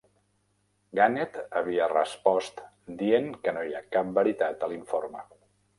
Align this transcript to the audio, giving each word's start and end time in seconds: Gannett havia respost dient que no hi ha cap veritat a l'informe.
Gannett 0.99 1.37
havia 1.61 1.91
respost 1.93 2.65
dient 3.03 3.31
que 3.45 3.57
no 3.59 3.69
hi 3.69 3.79
ha 3.81 3.87
cap 3.97 4.13
veritat 4.21 4.65
a 4.71 4.75
l'informe. 4.75 5.29